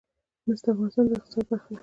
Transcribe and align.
مس 0.45 0.59
د 0.63 0.65
افغانستان 0.73 1.05
د 1.09 1.11
اقتصاد 1.17 1.45
برخه 1.49 1.69
ده. 1.75 1.79